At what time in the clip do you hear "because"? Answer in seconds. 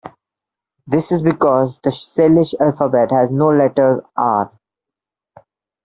1.21-1.77